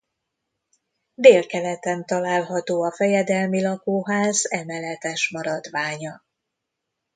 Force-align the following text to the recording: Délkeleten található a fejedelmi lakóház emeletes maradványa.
Délkeleten 1.15 2.05
található 2.05 2.81
a 2.81 2.91
fejedelmi 2.91 3.61
lakóház 3.61 4.45
emeletes 4.51 5.29
maradványa. 5.29 6.23